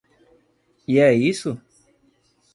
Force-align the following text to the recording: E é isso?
E 0.87 0.97
é 0.97 1.13
isso? 1.15 1.61